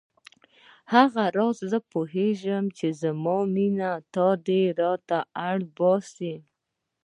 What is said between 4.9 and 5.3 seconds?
ته